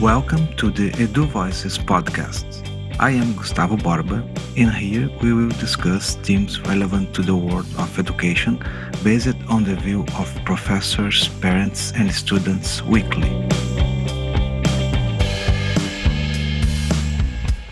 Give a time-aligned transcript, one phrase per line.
[0.00, 2.66] Welcome to the Edu Voices podcast.
[2.98, 4.26] I am Gustavo Borba,
[4.56, 8.64] and here we will discuss themes relevant to the world of education
[9.04, 13.28] based on the view of professors, parents, and students weekly.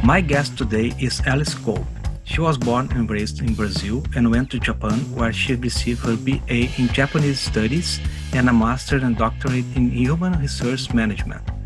[0.05, 1.87] My guest today is Alice Kolb.
[2.25, 6.17] She was born and raised in Brazil and went to Japan, where she received her
[6.19, 8.01] BA in Japanese Studies
[8.35, 11.58] and a Master and Doctorate in Human Resource Management.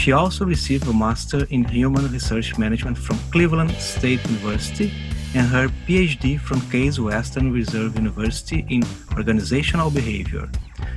[0.00, 4.90] She also received a Master in Human Research Management from Cleveland State University
[5.34, 8.82] and her PhD from Case Western Reserve University in
[9.14, 10.50] Organizational Behavior.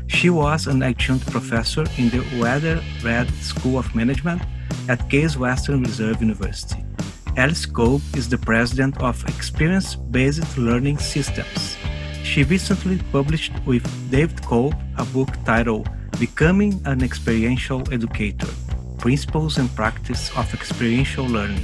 [0.08, 4.42] She was an adjunct professor in the Weather Read School of Management
[4.88, 6.86] at Case Western Reserve University.
[7.36, 11.76] Alice Kolb is the president of Experience Based Learning Systems.
[12.24, 15.90] She recently published with David Kolb a book titled
[16.22, 18.48] Becoming an Experiential Educator
[19.04, 21.62] Principles and Practice of Experiential Learning.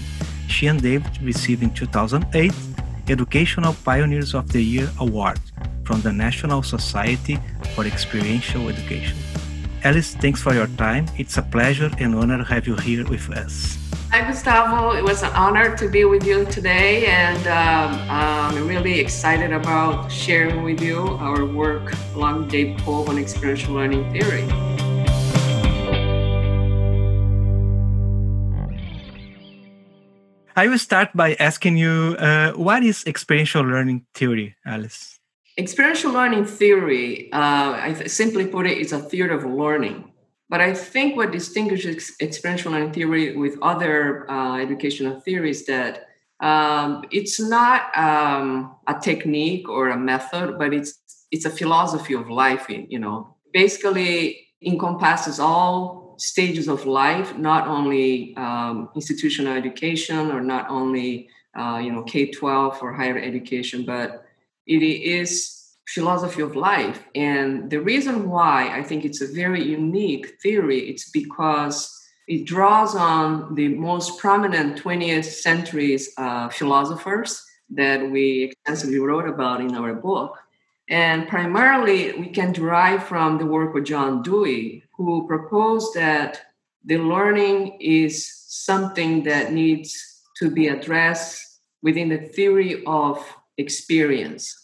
[0.50, 2.52] She and David received in 2008
[3.08, 5.40] Educational Pioneers of the Year Award
[5.86, 7.40] from the National Society
[7.74, 9.18] for Experiential Education.
[9.86, 11.06] Alice, thanks for your time.
[11.18, 13.78] It's a pleasure and honor to have you here with us.
[14.12, 14.92] Hi, Gustavo.
[14.98, 20.12] It was an honor to be with you today, and um, I'm really excited about
[20.12, 24.69] sharing with you our work along Dave Kolb on experiential learning theory.
[30.60, 35.18] I will start by asking you uh, what is experiential learning theory, Alice?
[35.58, 40.12] Experiential learning theory, uh, I th- simply put it, is a theory of learning.
[40.50, 46.10] But I think what distinguishes experiential learning theory with other uh, educational theories that
[46.42, 51.00] um, it's not um, a technique or a method, but it's
[51.32, 52.66] it's a philosophy of life.
[52.68, 60.70] You know, basically encompasses all stages of life, not only um, institutional education or not
[60.70, 64.26] only uh, you know K twelve or higher education, but
[64.68, 67.04] it is philosophy of life.
[67.16, 71.96] And the reason why I think it's a very unique theory, it's because
[72.28, 79.62] it draws on the most prominent 20th century's uh, philosophers that we extensively wrote about
[79.62, 80.38] in our book.
[80.90, 86.42] And primarily, we can derive from the work of John Dewey, who proposed that
[86.84, 93.24] the learning is something that needs to be addressed within the theory of
[93.58, 94.56] experience.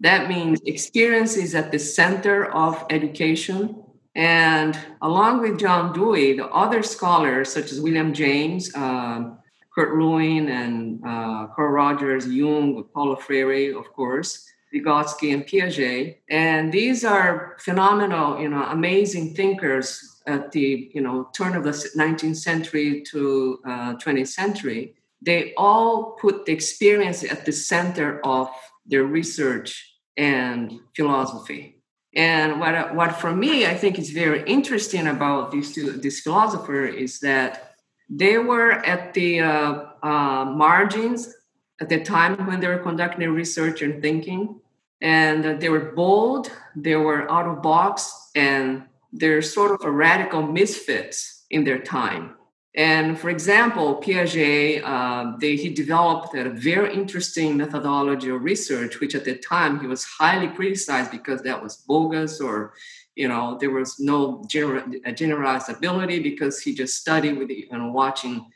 [0.00, 3.82] That means experience is at the center of education.
[4.16, 9.30] And along with John Dewey, the other scholars such as William James, uh,
[9.72, 16.18] Kurt Lewin, and uh, Carl Rogers, Jung, Paulo Freire, of course, Vygotsky and Piaget.
[16.28, 21.70] And these are phenomenal, you know, amazing thinkers at the, you know, turn of the
[21.70, 24.94] 19th century to uh, 20th century.
[25.22, 28.50] They all put the experience at the center of
[28.86, 31.82] their research and philosophy.
[32.14, 36.84] And what, what for me, I think is very interesting about these two, this philosopher
[36.84, 37.74] is that
[38.08, 41.34] they were at the uh, uh, margins
[41.80, 44.60] at the time when they were conducting research and thinking.
[45.00, 50.42] And they were bold, they were out of box, and they're sort of a radical
[50.42, 52.34] misfits in their time.
[52.74, 59.14] And for example, Piaget, uh, they, he developed a very interesting methodology of research, which
[59.14, 62.74] at the time he was highly criticized because that was bogus or,
[63.14, 68.46] you know, there was no gener- generalizability because he just studied with you know, watching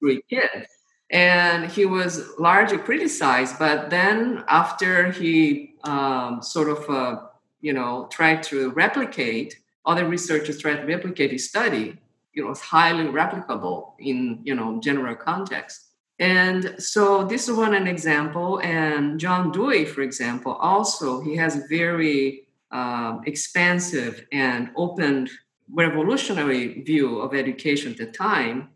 [0.00, 0.77] three kids
[1.10, 3.58] and he was largely criticized.
[3.58, 7.20] But then, after he um, sort of, uh,
[7.60, 11.96] you know, tried to replicate, other researchers tried to replicate his study.
[12.34, 15.86] It was highly replicable in, you know, general context.
[16.18, 18.60] And so this is one an example.
[18.60, 25.28] And John Dewey, for example, also he has a very um, expansive and open,
[25.72, 28.68] revolutionary view of education at the time,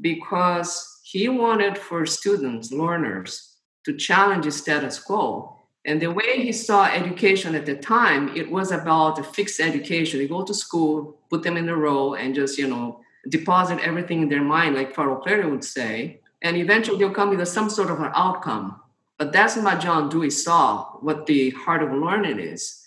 [0.00, 5.56] because he wanted for students, learners, to challenge the status quo.
[5.86, 10.20] And the way he saw education at the time, it was about a fixed education.
[10.20, 14.20] You go to school, put them in a row, and just, you know, deposit everything
[14.20, 16.20] in their mind, like Paulo Freire would say.
[16.42, 18.78] And eventually they'll come with some sort of an outcome.
[19.16, 22.84] But that's not what John Dewey saw, what the heart of learning is.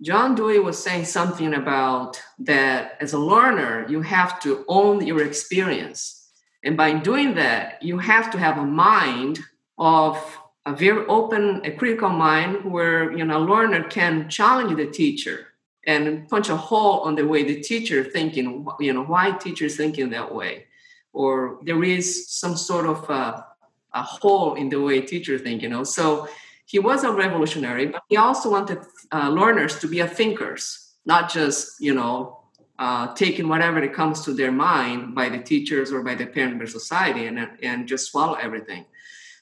[0.00, 5.24] John Dewey was saying something about that as a learner, you have to own your
[5.24, 6.13] experience
[6.64, 9.40] and by doing that, you have to have a mind
[9.78, 10.16] of
[10.66, 15.48] a very open, a critical mind where you know a learner can challenge the teacher
[15.86, 20.10] and punch a hole on the way the teacher thinking, you know, why teachers thinking
[20.10, 20.66] that way.
[21.14, 23.46] or there is some sort of a,
[23.94, 25.84] a hole in the way teacher think, you know.
[25.84, 26.28] So
[26.66, 28.78] he was a revolutionary, but he also wanted
[29.12, 32.40] uh, learners to be a thinkers, not just, you know,
[32.78, 36.62] uh, taking whatever it comes to their mind by the teachers or by the parent
[36.62, 38.84] or society and, and just swallow everything.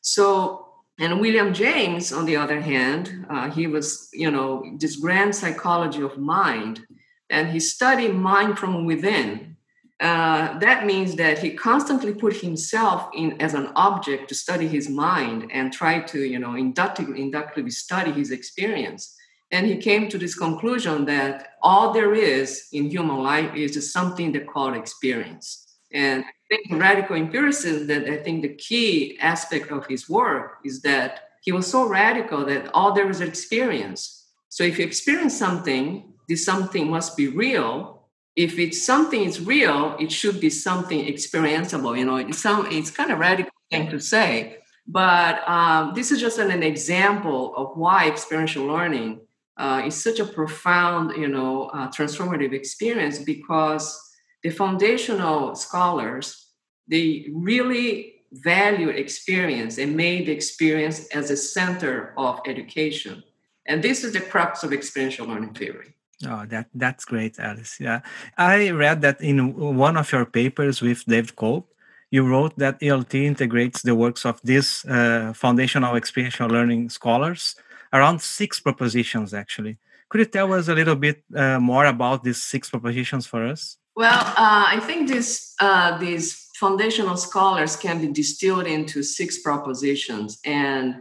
[0.02, 0.68] So,
[0.98, 6.02] and William James, on the other hand, uh, he was, you know, this grand psychology
[6.02, 6.86] of mind,
[7.30, 9.56] and he studied mind from within.
[9.98, 14.88] Uh, that means that he constantly put himself in as an object to study his
[14.88, 19.16] mind and try to, you know, inductively, inductively study his experience.
[19.52, 24.32] And he came to this conclusion that all there is in human life is something
[24.32, 25.76] they call experience.
[25.92, 30.80] And I think radical empiricism, that I think the key aspect of his work is
[30.82, 34.30] that he was so radical that all there is experience.
[34.48, 38.08] So if you experience something, this something must be real.
[38.36, 41.98] If it's something is real, it should be something experienceable.
[41.98, 46.20] You know, it's some it's kind of radical thing to say, but um, this is
[46.20, 49.20] just an, an example of why experiential learning
[49.56, 53.98] uh, is such a profound, you know, uh, transformative experience because
[54.42, 56.42] the foundational scholars
[56.88, 63.22] they really value experience and made experience as a center of education.
[63.66, 65.94] And this is the crux of experiential learning theory.
[66.26, 67.78] Oh, that that's great, Alice.
[67.80, 68.00] Yeah,
[68.38, 71.64] I read that in one of your papers with David Kolb,
[72.10, 77.56] you wrote that ELT integrates the works of these uh, foundational experiential learning scholars
[77.92, 79.78] around six propositions, actually.
[80.08, 83.78] Could you tell us a little bit uh, more about these six propositions for us?
[83.96, 90.38] Well, uh, I think this, uh, these foundational scholars can be distilled into six propositions,
[90.44, 91.00] and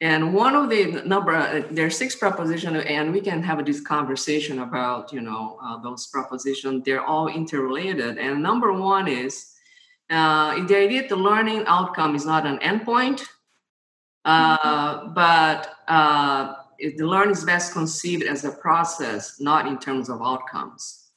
[0.00, 3.80] and one of the number uh, there are six propositions, and we can have this
[3.80, 6.84] conversation about you know uh, those propositions.
[6.84, 9.52] They're all interrelated, and number one is
[10.10, 13.22] uh, the idea that the learning outcome is not an endpoint,
[14.24, 20.22] uh, but uh, the learning is best conceived as a process, not in terms of
[20.22, 21.10] outcomes.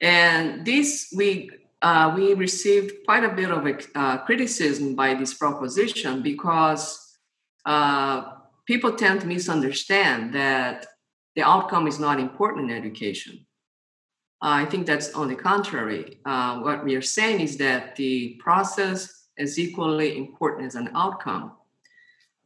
[0.00, 1.50] And this we
[1.82, 7.16] uh, we received quite a bit of uh, criticism by this proposition because
[7.64, 8.34] uh,
[8.66, 10.86] people tend to misunderstand that
[11.36, 13.46] the outcome is not important in education.
[14.40, 16.18] I think that's on the contrary.
[16.24, 21.52] Uh, what we are saying is that the process is equally important as an outcome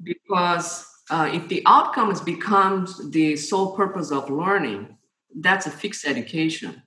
[0.02, 4.96] because uh, if the outcomes becomes the sole purpose of learning,
[5.34, 6.82] that's a fixed education.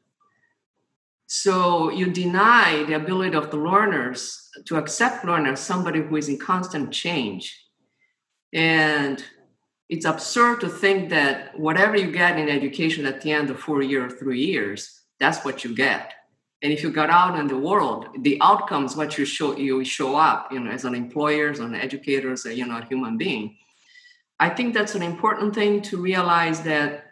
[1.28, 6.38] So you deny the ability of the learners to accept learners somebody who is in
[6.38, 7.60] constant change.
[8.54, 9.24] And
[9.90, 13.82] it's absurd to think that whatever you get in education at the end of four
[13.82, 16.14] years or three years, that's what you get.
[16.62, 20.16] And if you got out in the world, the outcomes, what you show you show
[20.16, 23.18] up, you know, as an employer, as an educator, as a you know, a human
[23.18, 23.58] being.
[24.40, 27.12] I think that's an important thing to realize that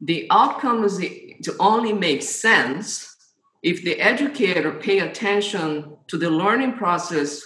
[0.00, 3.16] the outcomes to only make sense
[3.62, 7.40] if the educator pay attention to the learning process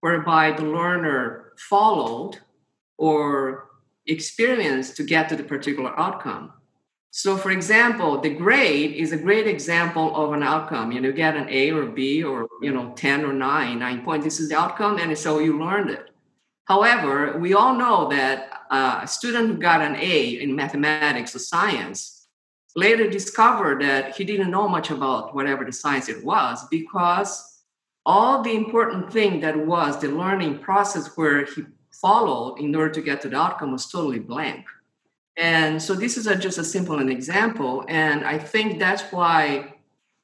[0.00, 2.38] whereby the learner followed
[2.98, 3.68] or
[4.06, 6.52] experienced to get to the particular outcome
[7.14, 10.92] so, for example, the grade is a great example of an outcome.
[10.92, 14.02] You know, you get an A or B or, you know, 10 or 9, 9
[14.02, 14.24] point.
[14.24, 16.08] This is the outcome, and so you learned it.
[16.64, 21.38] However, we all know that uh, a student who got an A in mathematics or
[21.38, 22.28] science
[22.74, 27.60] later discovered that he didn't know much about whatever the science it was because
[28.06, 33.02] all the important thing that was the learning process where he followed in order to
[33.02, 34.64] get to the outcome was totally blank.
[35.36, 37.84] And so this is a, just a simple an example.
[37.88, 39.74] And I think that's why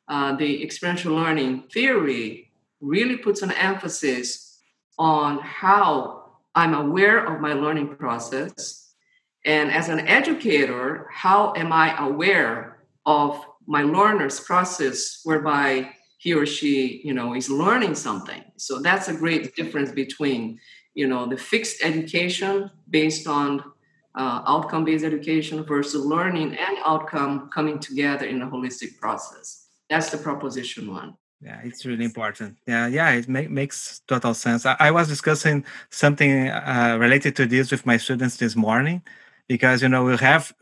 [0.09, 2.51] uh, the experiential learning theory
[2.81, 4.61] really puts an emphasis
[4.99, 8.93] on how I'm aware of my learning process.
[9.45, 16.45] And as an educator, how am I aware of my learner's process whereby he or
[16.45, 18.43] she, you know, is learning something.
[18.57, 20.59] So that's a great difference between,
[20.95, 23.63] you know, the fixed education based on
[24.19, 29.69] uh, outcome based education versus learning and outcome coming together in a holistic process.
[29.89, 31.15] That's the proposition one.
[31.41, 32.59] Yeah, it's really important.
[32.67, 34.67] Yeah, yeah, it make, makes total sense.
[34.67, 39.03] I, I was discussing something uh, related to this with my students this morning
[39.47, 40.53] because you know we have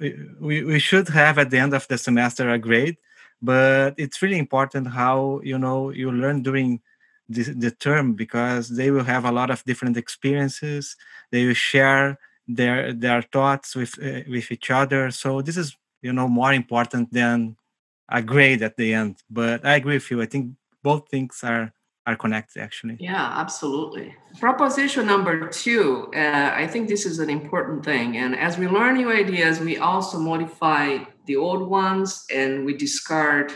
[0.41, 2.97] we, we should have at the end of the semester a grade
[3.43, 6.81] but it's really important how you know you learn during
[7.29, 10.97] the, the term because they will have a lot of different experiences
[11.33, 16.13] they will share their their thoughts with uh, with each other so this is you
[16.13, 17.57] know more important than
[18.09, 21.73] a grade at the end but i agree with you i think both things are
[22.07, 22.97] are connected actually.
[23.01, 24.15] Yeah, absolutely.
[24.39, 28.17] Proposition number two, uh, I think this is an important thing.
[28.17, 33.53] And as we learn new ideas, we also modify the old ones and we discard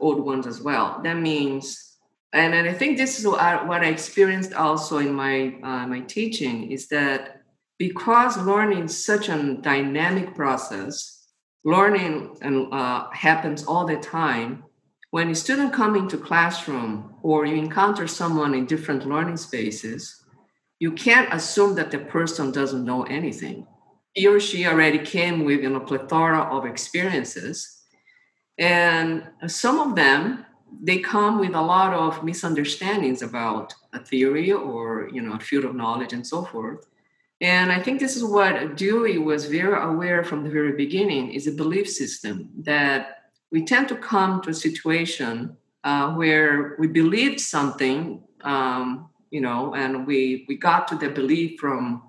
[0.00, 1.00] old ones as well.
[1.04, 1.96] That means,
[2.32, 6.72] and, and I think this is what I, experienced also in my uh, my teaching
[6.72, 7.41] is that
[7.82, 11.26] because learning is such a dynamic process,
[11.64, 14.62] learning and, uh, happens all the time
[15.10, 20.02] when a student come into classroom or you encounter someone in different learning spaces
[20.78, 23.66] you can't assume that the person doesn't know anything.
[24.14, 27.56] He or she already came with you know, a plethora of experiences
[28.58, 30.46] and some of them
[30.88, 35.64] they come with a lot of misunderstandings about a theory or you know a field
[35.64, 36.82] of knowledge and so forth
[37.42, 41.46] and i think this is what dewey was very aware from the very beginning is
[41.46, 43.22] a belief system that
[43.52, 49.74] we tend to come to a situation uh, where we believe something, um, you know,
[49.74, 52.02] and we we got to the belief from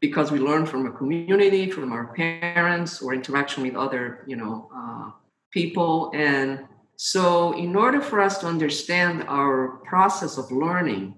[0.00, 4.70] because we learned from a community, from our parents, or interaction with other, you know,
[4.74, 5.10] uh,
[5.50, 6.64] people, and
[6.96, 11.14] so in order for us to understand our process of learning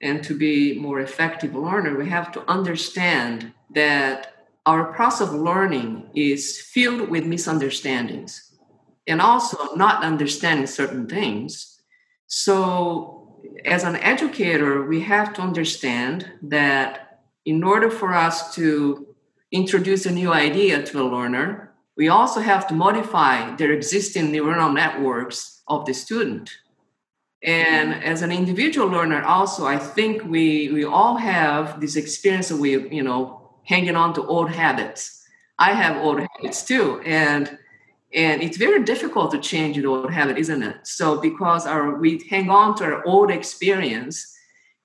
[0.00, 6.10] and to be more effective learner, we have to understand that our process of learning
[6.14, 8.56] is filled with misunderstandings
[9.06, 11.80] and also not understanding certain things.
[12.26, 13.16] So,
[13.64, 19.06] as an educator, we have to understand that in order for us to
[19.50, 24.72] introduce a new idea to a learner, we also have to modify their existing neuronal
[24.72, 26.50] networks of the student.
[27.42, 32.58] And as an individual learner, also, I think we, we all have this experience of
[32.58, 35.26] we, you know, hanging on to old habits.
[35.58, 37.00] I have old habits too.
[37.04, 37.58] And
[38.12, 42.20] and it's very difficult to change the old habit isn't it so because our we
[42.28, 44.36] hang on to our old experience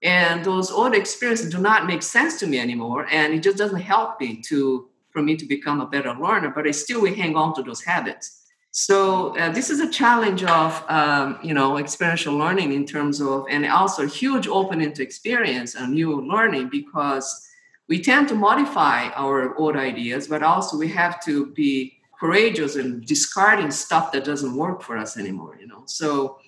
[0.04, 3.82] and those old experiences do not make sense to me anymore and it just doesn't
[3.82, 7.36] help me to for me to become a better learner but I still we hang
[7.36, 8.45] on to those habits
[8.78, 13.46] so uh, this is a challenge of um, you know experiential learning in terms of
[13.50, 17.48] and also huge opening to experience and new learning because
[17.88, 23.06] we tend to modify our old ideas but also we have to be courageous and
[23.06, 25.84] discarding stuff that doesn't work for us anymore you know?
[25.86, 26.40] So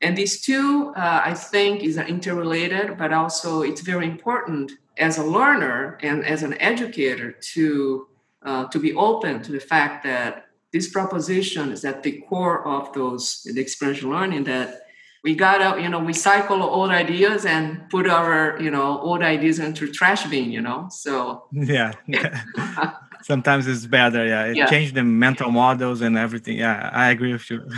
[0.00, 5.24] and these two uh, i think is interrelated but also it's very important as a
[5.24, 8.06] learner and as an educator to
[8.44, 12.92] uh, to be open to the fact that this proposition is at the core of
[12.92, 14.82] those the experiential learning that
[15.22, 19.90] we gotta you know recycle old ideas and put our you know old ideas into
[19.92, 20.88] trash bin you know?
[20.90, 21.92] So yeah.
[23.22, 24.46] Sometimes it's better yeah.
[24.46, 24.66] It yeah.
[24.66, 26.58] changed the mental models and everything.
[26.58, 27.60] Yeah i agree with you.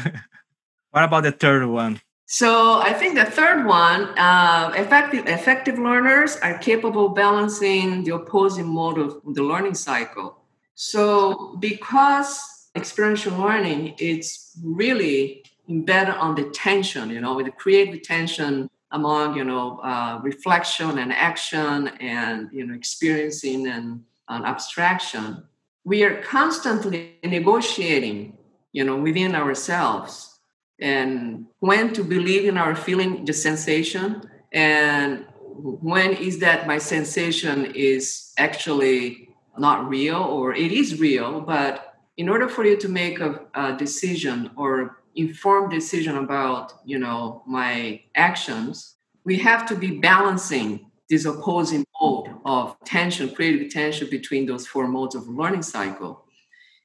[0.90, 2.00] What about the third one?
[2.26, 8.14] So i think the third one uh, effective effective learners are capable of balancing the
[8.14, 10.38] opposing mode of the learning cycle.
[10.74, 18.68] So because experiential learning it's really embedded on the tension you know with the tension
[18.90, 25.44] among you know uh, reflection and action and you know experiencing and an abstraction,
[25.84, 28.36] we are constantly negotiating,
[28.72, 30.38] you know, within ourselves
[30.80, 37.66] and when to believe in our feeling, the sensation, and when is that my sensation
[37.74, 43.20] is actually not real or it is real, but in order for you to make
[43.20, 49.98] a, a decision or informed decision about, you know, my actions, we have to be
[49.98, 56.24] balancing this opposing mode of tension, creative tension between those four modes of learning cycle.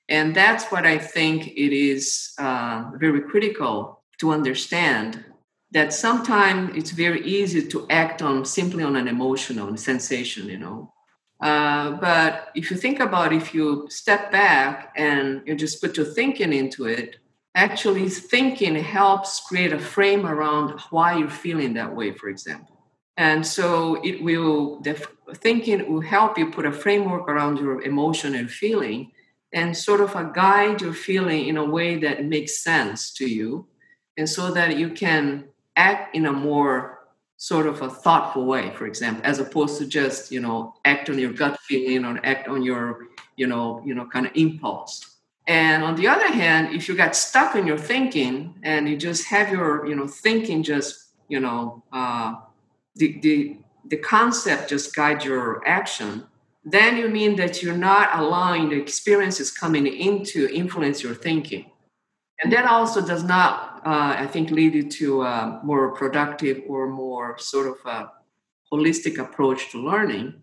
[0.08, 5.24] And that's what I think it is uh, very critical to understand
[5.72, 10.92] that sometimes it's very easy to act on simply on an emotional sensation, you know.
[11.40, 16.06] Uh, but if you think about if you step back and you just put your
[16.06, 17.18] thinking into it,
[17.56, 22.76] actually thinking helps create a frame around why you're feeling that way, for example.
[23.18, 24.94] And so it will, the
[25.36, 29.12] thinking will help you put a framework around your emotion and feeling
[29.52, 33.68] and sort of a guide your feeling in a way that makes sense to you.
[34.18, 36.99] And so that you can act in a more
[37.40, 41.18] sort of a thoughtful way, for example, as opposed to just, you know, act on
[41.18, 45.16] your gut feeling or act on your, you know, you know, kind of impulse.
[45.48, 49.26] And on the other hand, if you got stuck in your thinking and you just
[49.28, 52.36] have your, you know, thinking just, you know, uh,
[52.98, 56.26] the, the, the concept just guide your action,
[56.66, 61.72] then you mean that you're not allowing the experiences coming in to influence your thinking.
[62.44, 66.88] And that also does not, uh, I think, lead you to a more productive or
[66.88, 68.12] more sort of a
[68.72, 70.42] holistic approach to learning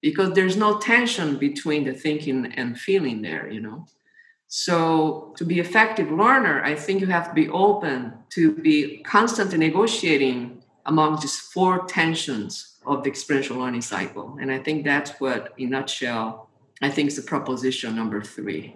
[0.00, 3.86] because there's no tension between the thinking and feeling there, you know.
[4.46, 9.58] So to be effective learner, I think you have to be open to be constantly
[9.58, 14.38] negotiating among these four tensions of the experiential learning cycle.
[14.40, 16.48] And I think that's what, in nutshell,
[16.80, 18.74] I think is the proposition number three.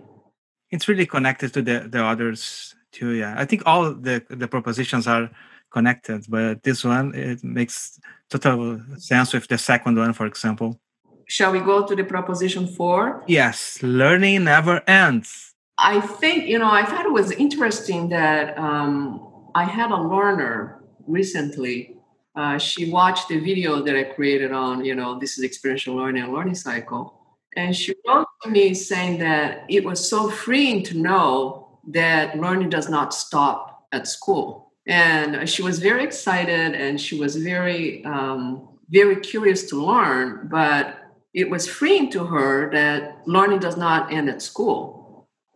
[0.71, 3.13] It's really connected to the, the others too.
[3.13, 3.35] Yeah.
[3.37, 5.31] I think all the, the propositions are
[5.71, 7.99] connected, but this one, it makes
[8.31, 10.79] total sense with the second one, for example.
[11.27, 13.25] Shall we go to the proposition four?
[13.27, 13.83] Yes.
[13.83, 15.55] Learning never ends.
[15.79, 20.83] I think, you know, I thought it was interesting that um, I had a learner
[21.07, 21.97] recently.
[22.37, 26.23] Uh, she watched the video that I created on, you know, this is experiential learning
[26.23, 27.19] and learning cycle.
[27.57, 32.71] And she wrote to me saying that it was so freeing to know that learning
[32.71, 34.73] does not stop at school.
[34.87, 40.99] And she was very excited and she was very, um, very curious to learn, but
[41.35, 45.03] it was freeing to her that learning does not end at school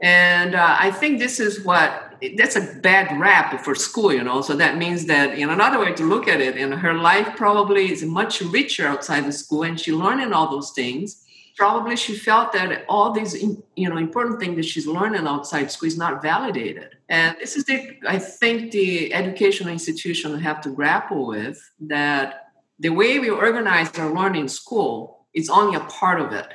[0.03, 2.03] and uh, I think this is what
[2.37, 4.43] that's a bad rap for school, you know.
[4.43, 7.91] So that means that in another way to look at it, and her life probably
[7.91, 11.23] is much richer outside the school, and she learning all those things.
[11.57, 13.35] Probably she felt that all these,
[13.77, 16.91] you know, important things that she's learning outside school is not validated.
[17.09, 22.49] And this is the, I think, the educational institution have to grapple with that
[22.79, 26.53] the way we organize our learning in school is only a part of it.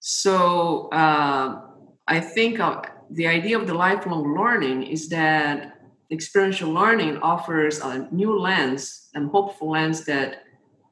[0.00, 0.88] So.
[0.88, 1.60] Uh,
[2.06, 5.80] I think uh, the idea of the lifelong learning is that
[6.10, 10.42] experiential learning offers a new lens and hopeful lens that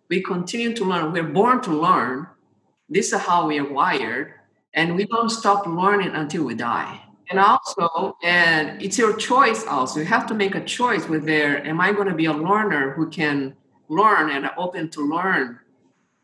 [0.09, 1.13] we continue to learn.
[1.13, 2.27] We're born to learn.
[2.93, 4.35] This is how we are wired,
[4.75, 7.01] and we don't stop learning until we die.
[7.31, 9.67] And also, and it's your choice.
[9.67, 11.67] Also, you have to make a choice with there.
[11.67, 13.57] Am I going to be a learner who can
[13.89, 15.59] learn and open to learn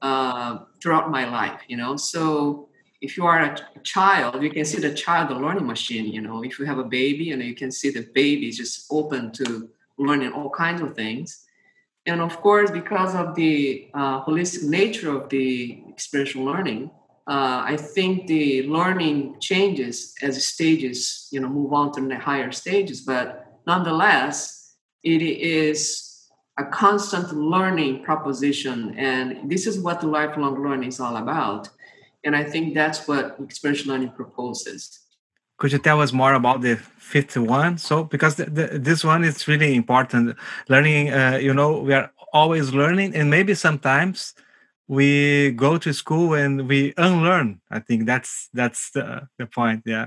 [0.02, 1.58] uh, throughout my life?
[1.68, 2.68] You know, so
[3.00, 6.12] if you are a child, you can see the child, the learning machine.
[6.12, 8.86] You know, if you have a baby, and you can see the baby is just
[8.90, 11.46] open to learning all kinds of things.
[12.08, 16.90] And of course, because of the uh, holistic nature of the experiential learning,
[17.26, 22.50] uh, I think the learning changes as stages, you know, move on to the higher
[22.50, 23.02] stages.
[23.02, 30.98] But nonetheless, it is a constant learning proposition, and this is what lifelong learning is
[30.98, 31.68] all about
[32.24, 35.00] and I think that's what experiential learning proposes.
[35.58, 37.78] Could you tell us more about the fifth one?
[37.78, 40.36] So, because the, the, this one is really important.
[40.68, 44.34] Learning, uh, you know, we are always learning, and maybe sometimes
[44.86, 47.60] we go to school and we unlearn.
[47.70, 49.82] I think that's that's the, the point.
[49.84, 50.06] Yeah.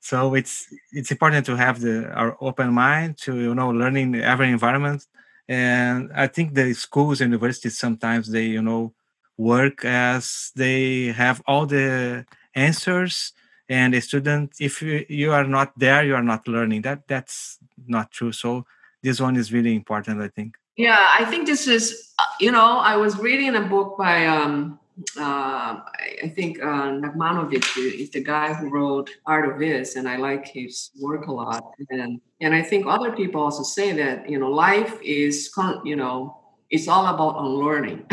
[0.00, 4.50] So it's it's important to have the our open mind to you know learning every
[4.50, 5.06] environment,
[5.48, 8.94] and I think the schools, and universities sometimes they you know
[9.36, 13.32] work as they have all the answers
[13.72, 17.58] and a student if you, you are not there you are not learning that that's
[17.86, 18.66] not true so
[19.02, 22.70] this one is really important i think yeah i think this is uh, you know
[22.92, 24.78] i was reading a book by um
[25.18, 25.80] uh,
[26.22, 30.46] I think uh, Nachmanovitch is the guy who wrote Art of Is, and I like
[30.46, 31.72] his work a lot.
[31.88, 35.50] And and I think other people also say that you know life is
[35.82, 36.36] you know
[36.68, 38.04] it's all about unlearning.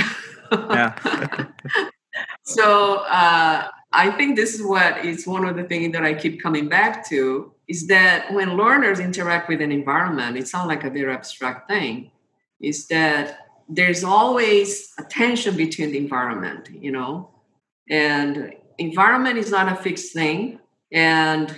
[0.52, 0.96] yeah.
[2.44, 6.42] so uh, I think this is what is one of the things that I keep
[6.42, 10.90] coming back to is that when learners interact with an environment, it sounds like a
[10.90, 12.12] very abstract thing,
[12.62, 17.30] is that there's always a tension between the environment, you know,
[17.90, 20.60] and environment is not a fixed thing.
[20.92, 21.56] And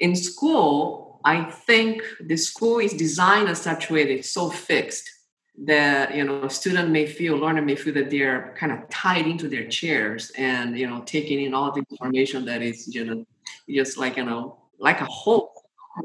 [0.00, 5.10] in school, I think the school is designed in such way that it's so fixed
[5.56, 9.48] that you know student may feel learner may feel that they're kind of tied into
[9.48, 13.24] their chairs and you know taking in all the information that is you know
[13.68, 15.52] just like you know like a hole.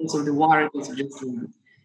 [0.05, 1.23] So the water is just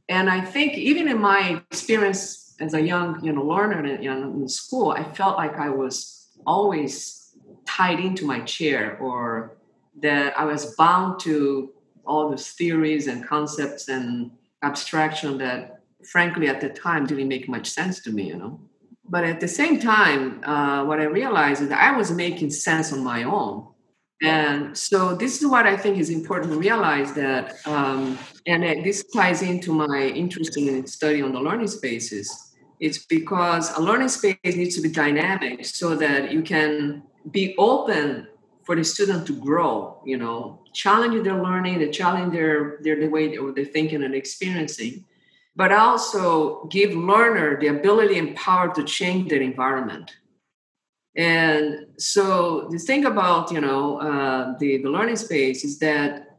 [0.08, 4.48] and i think even in my experience as a young you know learner in, in
[4.48, 9.56] school i felt like i was always tied into my chair or
[10.02, 11.72] that i was bound to
[12.06, 14.30] all those theories and concepts and
[14.62, 18.60] abstraction that frankly at the time didn't make much sense to me you know?
[19.08, 22.92] But at the same time uh, what i realized is that i was making sense
[22.92, 23.68] on my own.
[24.22, 29.04] And so this is what i think is important to realize that um, and this
[29.04, 32.52] ties into my interest in study on the learning spaces.
[32.80, 38.28] It's because a learning space needs to be dynamic so that you can be open
[38.64, 43.08] for the student to grow, you know, challenge their learning, they challenge their, their the
[43.08, 45.04] way they're thinking and experiencing,
[45.56, 50.16] but also give learner the ability and power to change their environment.
[51.16, 56.38] And so the thing about you know uh, the the learning space is that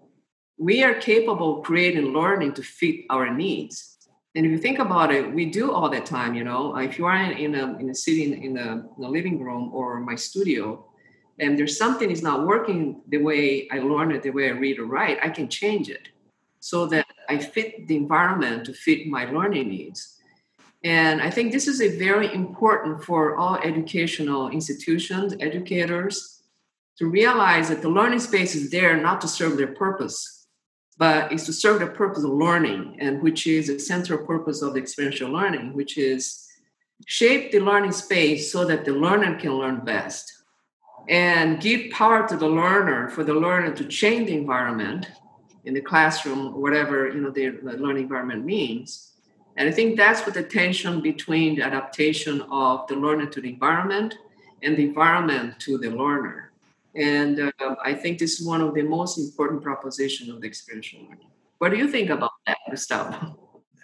[0.57, 3.91] we are capable of creating learning to fit our needs.
[4.35, 6.35] And if you think about it, we do all the time.
[6.35, 9.41] You know, if you are in a in a sitting in a, in a living
[9.41, 10.85] room or my studio,
[11.39, 14.77] and there's something is not working the way I learn it, the way I read
[14.79, 16.09] or write, I can change it
[16.65, 20.17] so that I fit the environment to fit my learning needs.
[20.83, 26.41] And I think this is a very important for all educational institutions, educators,
[26.97, 30.47] to realize that the learning space is there not to serve their purpose,
[30.97, 34.75] but is to serve the purpose of learning, and which is the central purpose of
[34.75, 36.47] experiential learning, which is
[37.05, 40.33] shape the learning space so that the learner can learn best
[41.09, 45.11] and give power to the learner for the learner to change the environment
[45.65, 49.11] in the classroom or whatever you know the, the learning environment means.
[49.57, 53.49] And i think that's what the tension between the adaptation of the learner to the
[53.49, 54.15] environment
[54.63, 56.51] and the environment to the learner.
[56.95, 61.01] And uh, i think this is one of the most important propositions of the experiential
[61.01, 61.29] learning.
[61.57, 63.39] What do you think about that gustavo?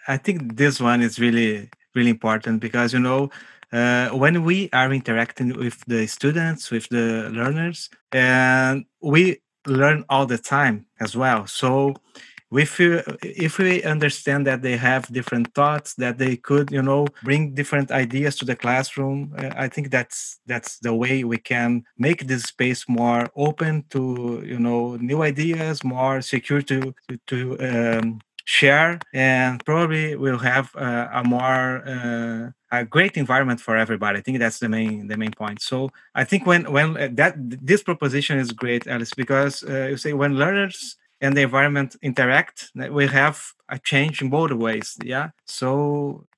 [0.08, 3.30] I think this one is really really important because you know
[3.72, 10.26] uh, when we are interacting with the students, with the learners, and we learn all
[10.26, 11.47] the time as well.
[11.47, 11.95] So
[12.52, 17.08] if we, if we understand that they have different thoughts that they could you know
[17.24, 21.84] bring different ideas to the classroom uh, i think that's that's the way we can
[21.97, 26.93] make this space more open to you know new ideas more secure to
[27.28, 28.19] to, um,
[28.60, 34.20] share and probably we'll have uh, a more uh, a great environment for everybody.
[34.20, 35.60] I think that's the main the main point.
[35.70, 35.78] So
[36.22, 37.34] i think when when uh, that
[37.72, 40.78] this proposition is great alice because uh, you say when learners
[41.24, 42.56] and the environment interact
[43.00, 43.38] we have
[43.76, 45.28] a change in both ways yeah?
[45.60, 45.72] So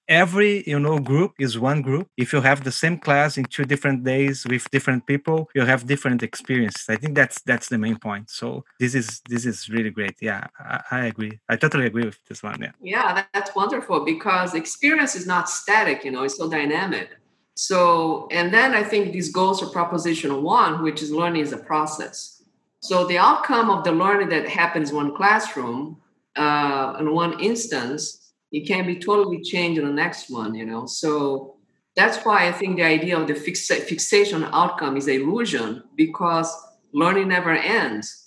[0.07, 2.07] every you know group is one group.
[2.17, 5.87] If you have the same class in two different days with different people you have
[5.87, 6.85] different experiences.
[6.89, 8.29] I think that's that's the main point.
[8.29, 10.15] So this is this is really great.
[10.21, 11.39] Yeah i, I agree.
[11.49, 12.71] I totally agree with this one yeah.
[12.81, 17.09] Yeah that, that's wonderful because experience is not static you know it's so dynamic.
[17.55, 21.57] So and then i think this goes to proposition one which is learning is a
[21.57, 22.41] process.
[22.81, 26.01] So the outcome of the learning that happens in one classroom
[26.35, 28.22] uh, in one instance
[28.53, 30.85] it can be totally changed in the next one you know?
[30.85, 31.55] So
[31.95, 36.49] that's why i think the idea of the fix- fixation outcome is an illusion because
[36.93, 38.19] learning never ends.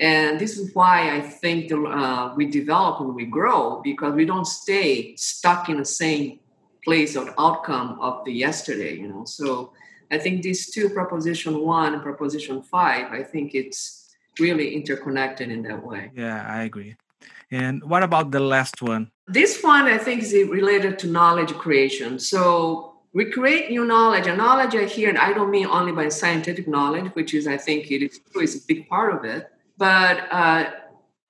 [0.00, 4.46] And this is why i think uh, we develop and we grow because we don't
[4.46, 6.40] stay stuck in the same
[6.82, 9.24] place or outcome of the yesterday you know?
[9.26, 9.72] So
[10.10, 13.80] i think these two proposition one and proposition five i think it's
[14.38, 16.10] really interconnected in that way.
[16.14, 16.96] Yeah i agree
[17.50, 22.18] and what about the last one this one, I think, is related to knowledge creation.
[22.18, 26.08] So we create new knowledge, and knowledge I hear, and I don't mean only by
[26.08, 29.48] scientific knowledge, which is, I think, it is is a big part of it.
[29.78, 30.70] But uh,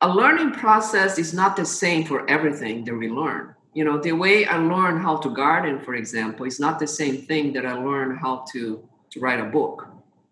[0.00, 3.54] a learning process is not the same for everything that we learn.
[3.74, 7.18] You know, the way I learn how to garden, for example, is not the same
[7.28, 8.62] thing that I learn how to
[9.10, 9.88] to write a book.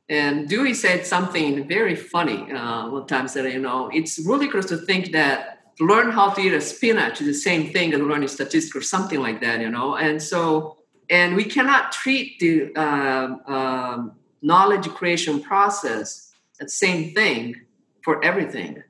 [0.09, 3.29] And Dewey said something very funny uh, one time.
[3.29, 7.26] Said, you know, it's ridiculous to think that learn how to eat a spinach is
[7.26, 9.96] the same thing as learning statistics or something like that, you know.
[9.96, 10.78] And so,
[11.10, 14.12] and we cannot treat the uh, um,
[14.42, 17.54] knowledge creation process the same thing
[18.02, 18.82] for everything.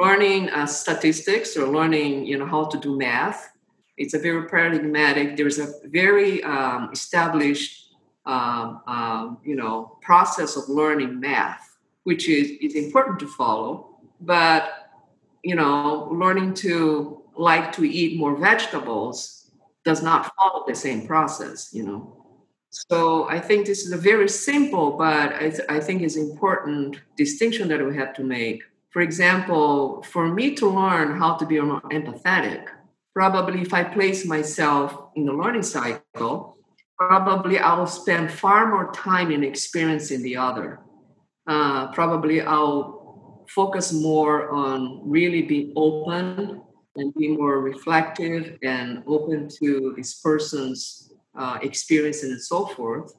[0.00, 3.52] Learning uh, statistics or learning, you know, how to do math,
[3.96, 5.36] it's a very paradigmatic.
[5.36, 12.50] There's a very um, established, um, um, you know, process of learning math, which is
[12.60, 14.81] is important to follow, but
[15.42, 19.50] you know, learning to like to eat more vegetables
[19.84, 22.22] does not follow the same process, you know.
[22.70, 27.00] So I think this is a very simple, but I, th- I think is important
[27.16, 28.62] distinction that we have to make.
[28.90, 32.68] For example, for me to learn how to be more empathetic,
[33.14, 36.56] probably if I place myself in the learning cycle,
[36.96, 40.80] probably I will spend far more time in experiencing the other.
[41.46, 43.01] Uh, probably I'll
[43.54, 46.62] focus more on really being open
[46.96, 53.14] and being more reflective and open to this person's uh, experience and so forth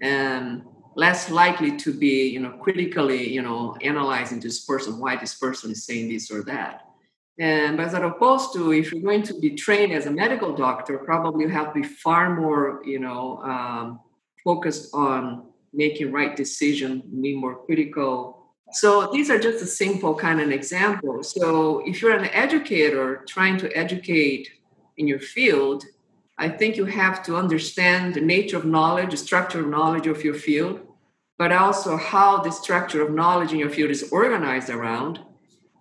[0.00, 0.62] and
[0.96, 5.70] less likely to be you know critically you know analyzing this person why this person
[5.70, 6.82] is saying this or that
[7.38, 11.44] and as opposed to if you're going to be trained as a medical doctor probably
[11.44, 14.00] you have to be far more you know um,
[14.44, 18.41] focused on making right decision, be more critical.
[18.72, 21.22] So these are just a simple kind of example.
[21.22, 24.48] So if you're an educator trying to educate
[24.96, 25.84] in your field,
[26.38, 30.24] I think you have to understand the nature of knowledge, the structure of knowledge of
[30.24, 30.80] your field,
[31.38, 35.20] but also how the structure of knowledge in your field is organized around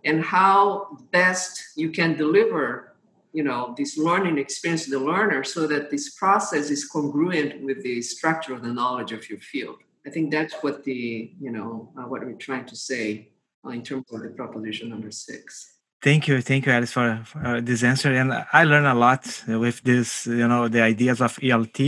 [0.03, 2.91] and how best you can deliver
[3.33, 7.81] you know this learning experience to the learner so that this process is congruent with
[7.83, 11.91] the structure of the knowledge of your field i think that's what the you know
[11.97, 13.29] uh, what we're trying to say
[13.65, 15.77] uh, in terms of the proposition number six.
[16.01, 18.11] Thank you thank you alice for, for uh, this answer.
[18.11, 21.79] And i learned a lot with this you know the ideas of elt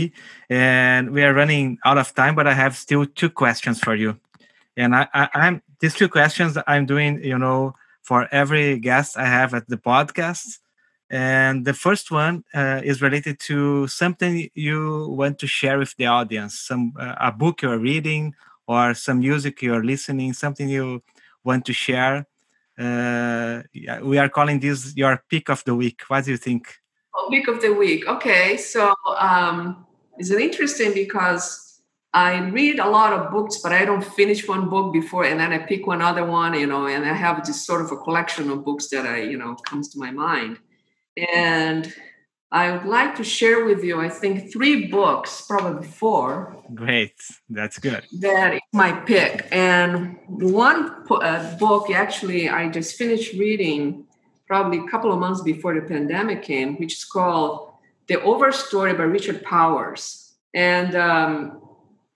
[0.48, 4.18] and we are running out of time but i have still two questions for you.
[4.76, 9.26] And i, I i'm these two questions i'm doing you know for every guest i
[9.26, 10.58] have at the podcast
[11.10, 16.06] and the first one uh, is related to something you want to share with the
[16.06, 18.34] audience, some uh, a book you're reading
[18.66, 21.02] or some music you're listening, something you
[21.44, 22.26] want to share.
[22.78, 23.62] Uh,
[24.02, 26.00] we are calling this your pick of the week.
[26.08, 26.74] What do you think?
[27.14, 28.08] Oh, pick of the week.
[28.08, 29.86] Okay, so um,
[30.18, 34.92] it's interesting because I read a lot of books, but I don't finish one book
[34.92, 37.82] before, and then I pick one other one, you know, and I have this sort
[37.82, 40.58] of a collection of books that I, you know, comes to my mind.
[41.16, 41.92] And
[42.54, 46.56] I would like to share with you, I think, three books, probably four.
[46.72, 47.14] Great.
[47.50, 48.04] That's good.
[48.20, 49.48] That is my pick.
[49.50, 54.06] And one uh, book, actually, I just finished reading
[54.46, 57.72] probably a couple of months before the pandemic came, which is called
[58.06, 60.34] The Overstory by Richard Powers.
[60.54, 61.60] And um,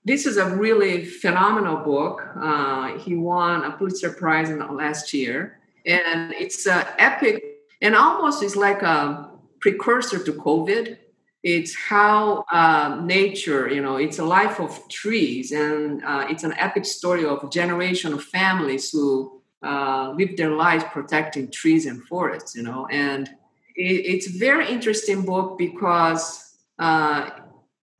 [0.04, 2.22] this is a really phenomenal book.
[2.36, 5.58] Uh, he won a Pulitzer Prize in last year.
[5.84, 10.98] And it's an epic and almost it's like a precursor to COVID.
[11.44, 16.52] It's how uh, nature, you know, it's a life of trees, and uh, it's an
[16.54, 22.02] epic story of a generation of families who uh, live their lives protecting trees and
[22.04, 22.86] forests, you know.
[22.90, 23.28] And
[23.76, 27.30] it, it's a very interesting book because uh,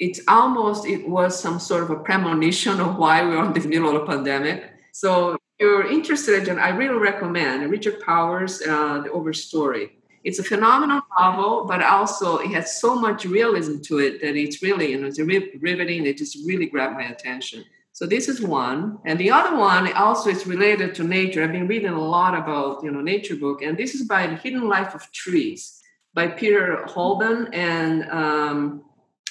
[0.00, 3.96] it's almost it was some sort of a premonition of why we're in the middle
[3.96, 4.72] of a pandemic.
[4.92, 9.90] So you're interested in, I really recommend Richard Powers, uh, The Overstory.
[10.24, 14.62] It's a phenomenal novel, but also it has so much realism to it that it's
[14.62, 16.06] really, you know, it's riveting.
[16.06, 17.64] It just really grabbed my attention.
[17.92, 21.42] So this is one, and the other one also is related to nature.
[21.42, 24.36] I've been reading a lot about, you know, nature book, and this is by The
[24.36, 25.80] Hidden Life of Trees
[26.14, 28.84] by Peter Holden, and um,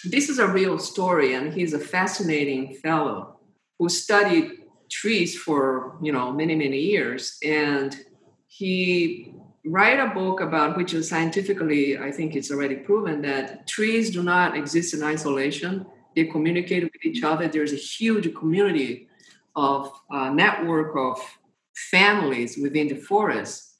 [0.03, 3.39] this is a real story, and he's a fascinating fellow
[3.79, 4.51] who studied
[4.89, 7.37] trees for you know many many years.
[7.43, 7.95] And
[8.47, 9.33] he
[9.65, 14.23] write a book about which is scientifically i think it's already proven that trees do
[14.23, 15.85] not exist in isolation.
[16.15, 17.47] They communicate with each other.
[17.47, 19.07] There's a huge community
[19.55, 21.19] of uh, network of
[21.91, 23.75] families within the forest.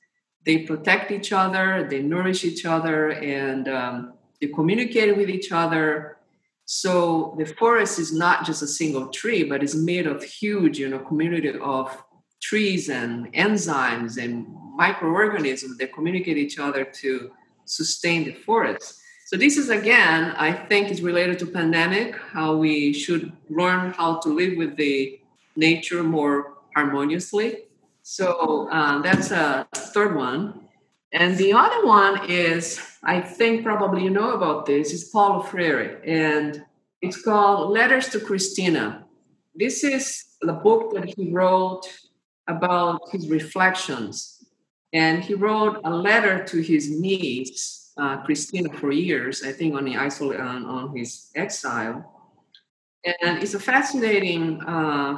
[0.46, 6.17] They protect each other they nourish each other and um, they communicate with each other
[6.70, 10.90] so the forest is not just a single tree, but it's made of huge, you
[10.90, 12.04] know, community of
[12.42, 17.32] trees and enzymes and microorganisms that communicate each other to
[17.64, 19.00] sustain the forest.
[19.28, 22.18] So this is again, I think, is related to pandemic.
[22.18, 25.22] How we should learn how to live with the
[25.56, 27.64] nature more harmoniously.
[28.04, 30.67] So um, that's a third one.
[31.14, 36.02] And the other one is, I think probably you know about this, is Paulo Freire.
[36.06, 36.64] And
[37.02, 39.06] it's called Letters to Cristina.
[39.56, 41.88] This is the book that he wrote
[42.48, 44.46] about his reflections.
[44.94, 49.86] And he wrote a letter to his niece, uh, Cristina, for years, I think, on,
[49.86, 52.14] the isol- on, on his exile.
[53.22, 55.18] And it's a fascinating uh,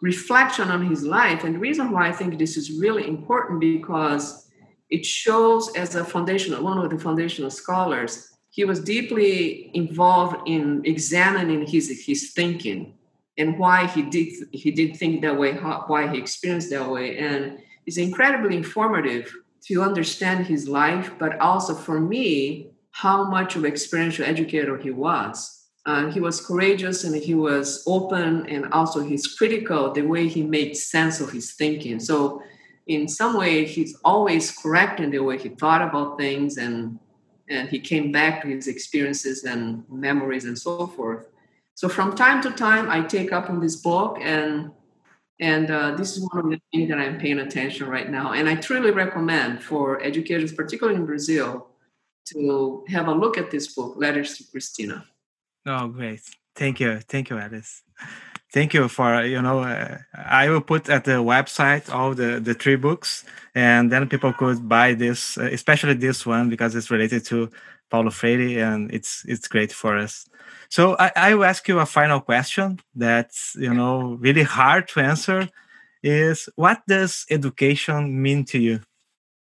[0.00, 1.44] reflection on his life.
[1.44, 4.45] And the reason why I think this is really important because
[4.90, 10.80] it shows as a foundational one of the foundational scholars he was deeply involved in
[10.84, 12.94] examining his his thinking
[13.38, 17.18] and why he did he did think that way how, why he experienced that way.
[17.18, 19.32] And it's incredibly informative
[19.66, 25.52] to understand his life but also for me how much of experiential educator he was.
[25.84, 30.42] Uh, he was courageous and he was open and also he's critical the way he
[30.42, 32.00] made sense of his thinking.
[32.00, 32.42] So
[32.86, 36.98] in some way he's always correct in the way he thought about things and
[37.48, 41.26] and he came back to his experiences and memories and so forth.
[41.74, 44.70] So from time to time i take up on this book and
[45.38, 48.32] and uh, this is one of the things that i'm paying attention right now.
[48.32, 51.68] And i truly recommend for educators particularly in brazil
[52.26, 55.04] to have a look at this book letters to cristina.
[55.66, 56.22] Oh great.
[56.54, 57.00] Thank you.
[57.00, 57.82] Thank you alice
[58.52, 62.54] thank you for you know uh, i will put at the website all the the
[62.54, 67.24] three books and then people could buy this uh, especially this one because it's related
[67.24, 67.50] to
[67.90, 70.26] paulo freire and it's it's great for us.
[70.68, 75.00] So I, I will ask you a final question that's you know really hard to
[75.00, 75.48] answer
[76.02, 78.80] is what does education mean to you?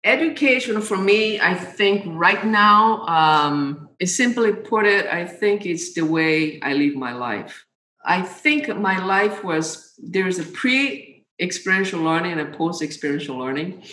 [0.05, 6.05] Education for me i think right now um, simply put it i think it's the
[6.05, 7.65] way i live my life
[8.09, 13.83] I think my life was there's a pre experiential learning and a post experiential learning.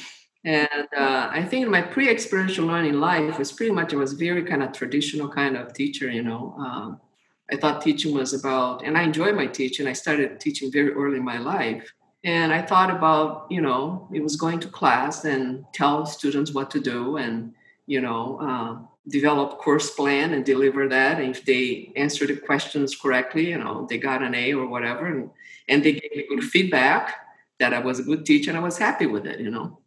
[0.44, 4.42] And uh, I think my pre experiential learning life was pretty much, it was very
[4.44, 6.54] kind of traditional kind of teacher, you know.
[6.58, 7.00] Um,
[7.52, 9.86] I thought teaching was about, and I enjoy my teaching.
[9.86, 11.92] I started teaching very early in my life.
[12.24, 16.70] And I thought about, you know, it was going to class and tell students what
[16.70, 17.52] to do and,
[17.86, 21.20] you know, uh, develop course plan and deliver that.
[21.20, 25.06] And if they answer the questions correctly, you know, they got an A or whatever,
[25.06, 25.30] and,
[25.68, 27.14] and they gave me good feedback
[27.58, 29.78] that I was a good teacher and I was happy with it, you know.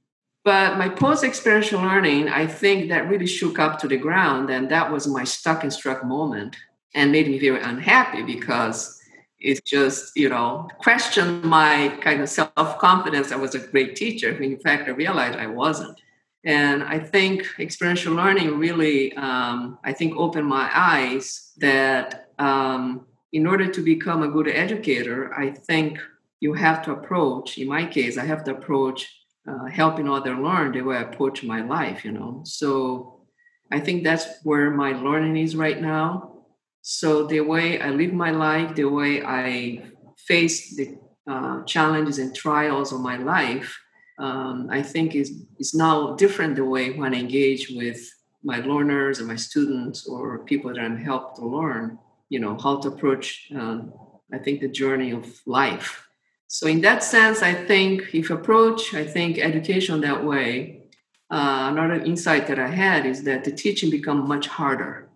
[0.45, 4.69] But my post experiential learning, I think that really shook up to the ground, and
[4.71, 6.55] that was my stuck and struck moment
[6.95, 8.99] and made me very unhappy because
[9.39, 13.31] it just, you know, questioned my kind of self confidence.
[13.31, 14.33] I was a great teacher.
[14.33, 15.99] when In fact, I realized I wasn't.
[16.45, 23.45] And I think experiential learning really, um, I think, opened my eyes that um, in
[23.45, 25.99] order to become a good educator, I think
[26.39, 29.07] you have to approach, in my case, I have to approach
[29.47, 32.41] uh, helping others learn the way I approach my life, you know.
[32.45, 33.25] So
[33.71, 36.45] I think that's where my learning is right now.
[36.81, 39.83] So the way I live my life, the way I
[40.17, 40.97] face the
[41.27, 43.77] uh, challenges and trials of my life,
[44.19, 47.99] um, I think is is now different the way when I engage with
[48.43, 51.97] my learners and my students or people that I'm helped to learn,
[52.29, 53.93] you know, how to approach, um,
[54.31, 56.07] I think, the journey of life.
[56.47, 60.83] So in that sense, I think if approach, I think education that way,
[61.29, 65.09] uh, another insight that I had is that the teaching become much harder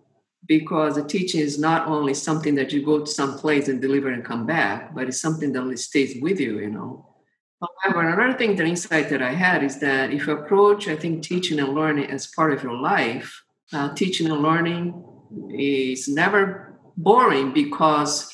[0.46, 4.10] because the teaching is not only something that you go to some place and deliver
[4.10, 7.13] and come back, but it's something that stays with you, you know.
[7.60, 11.22] However, another thing, the insight that I had is that if you approach, I think,
[11.22, 15.02] teaching and learning as part of your life, uh, teaching and learning
[15.50, 18.30] is never boring because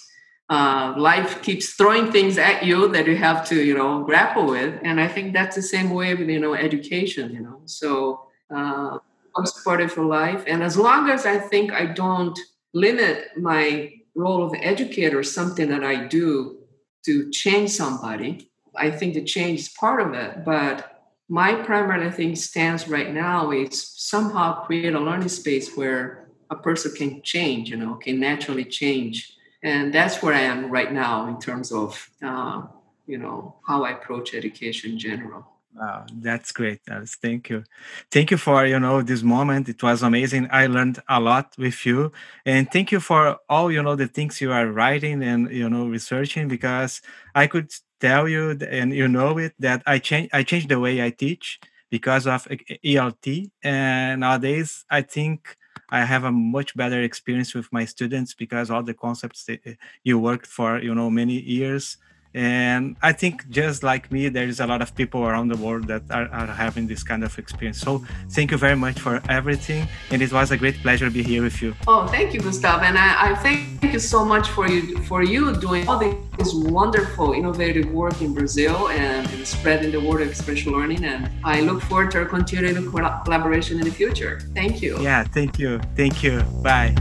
[0.48, 4.78] uh, life keeps throwing things at you that you have to, you know, grapple with.
[4.82, 7.62] And I think that's the same way with, you know, education, you know.
[7.66, 8.98] So uh,
[9.38, 10.42] it's part of your life.
[10.46, 12.38] And as long as I think I don't
[12.74, 16.58] limit my role of educator, something that I do
[17.04, 20.44] to change somebody, I think the change is part of it.
[20.44, 26.28] But my primary I think stance right now is somehow create a learning space where
[26.50, 29.36] a person can change, you know, can naturally change.
[29.62, 32.62] And that's where I am right now in terms of, uh,
[33.06, 35.46] you know, how I approach education in general.
[35.72, 37.16] Wow, that's great, Alice.
[37.22, 37.62] Thank you.
[38.10, 39.68] Thank you for, you know, this moment.
[39.68, 40.48] It was amazing.
[40.50, 42.10] I learned a lot with you.
[42.44, 45.86] And thank you for all, you know, the things you are writing and, you know,
[45.86, 47.00] researching because
[47.36, 47.70] I could
[48.00, 51.60] tell you and you know it that I change I changed the way I teach
[51.90, 52.46] because of
[52.84, 55.56] ELT and nowadays I think
[55.90, 59.74] I have a much better experience with my students because all the concepts that eh,
[60.04, 61.98] you worked for you know many years
[62.34, 66.02] and i think just like me there's a lot of people around the world that
[66.10, 67.80] are, are, having this kind of experience.
[67.80, 71.22] So thank you very much for everything and it was a great pleasure to be
[71.22, 71.74] here with you.
[71.88, 75.54] Oh thank you gustav and i, I thank you so much for you for you
[75.56, 80.72] doing all this wonderful innovative work in brazil and, and spreading the word of experiential
[80.72, 81.04] learning.
[81.04, 82.76] And i look forward to our continued
[83.24, 84.40] collaboration in the future.
[84.54, 85.00] Thank you.
[85.00, 85.80] Yeah thank you.
[85.96, 86.42] Thank you.
[86.62, 86.94] Bye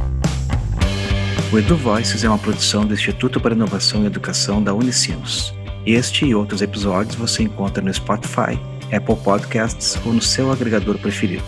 [1.52, 5.52] O Edu Voices é uma produção do Instituto para Inovação e Educação da Unicinos.
[5.84, 8.60] Este e outros episódios você encontra no Spotify,
[8.96, 11.44] Apple Podcasts ou no seu agregador preferido.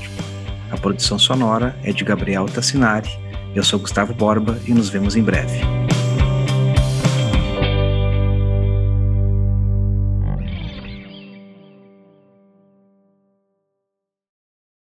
[0.71, 3.11] A produção sonora é de Gabriel Tassinari.
[3.53, 5.59] Eu sou Gustavo Borba e nos vemos em breve.